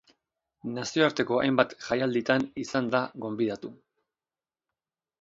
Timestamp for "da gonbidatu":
2.97-3.75